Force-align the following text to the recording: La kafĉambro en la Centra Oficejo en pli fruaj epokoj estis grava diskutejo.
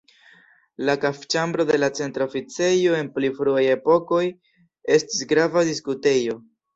La 0.87 0.93
kafĉambro 1.01 1.65
en 1.73 1.79
la 1.81 1.89
Centra 1.99 2.25
Oficejo 2.29 2.95
en 2.99 3.09
pli 3.17 3.29
fruaj 3.41 3.65
epokoj 3.73 4.23
estis 4.97 5.21
grava 5.35 5.63
diskutejo. 5.69 6.39